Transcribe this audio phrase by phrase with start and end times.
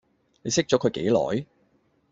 [0.41, 1.45] 你識咗佢幾耐